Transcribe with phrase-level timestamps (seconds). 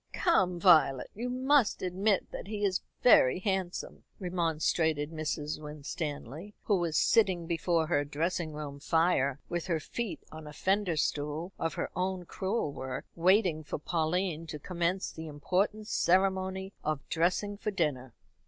[0.13, 5.59] "Come, Violet, you must admit that he is very handsome," remonstrated Mrs.
[5.61, 10.97] Winstanley, who was sitting before her dressing room fire, with her feet on a fender
[10.97, 17.07] stool of her own crewel work, waiting for Pauline to commence the important ceremony of
[17.07, 18.15] dressing for dinner.